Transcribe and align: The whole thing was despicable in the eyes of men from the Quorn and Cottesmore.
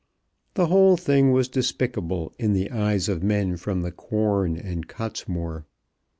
The 0.55 0.65
whole 0.65 0.97
thing 0.97 1.31
was 1.31 1.47
despicable 1.47 2.33
in 2.39 2.53
the 2.53 2.71
eyes 2.71 3.07
of 3.07 3.21
men 3.21 3.55
from 3.55 3.81
the 3.83 3.91
Quorn 3.91 4.57
and 4.57 4.87
Cottesmore. 4.87 5.65